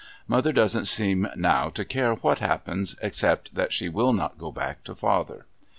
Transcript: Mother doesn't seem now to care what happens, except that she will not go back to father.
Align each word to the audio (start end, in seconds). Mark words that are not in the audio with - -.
Mother 0.27 0.51
doesn't 0.51 0.85
seem 0.85 1.27
now 1.35 1.69
to 1.69 1.85
care 1.85 2.15
what 2.15 2.39
happens, 2.39 2.95
except 3.03 3.53
that 3.53 3.71
she 3.71 3.87
will 3.87 4.13
not 4.13 4.39
go 4.39 4.51
back 4.51 4.83
to 4.85 4.95
father. 4.95 5.45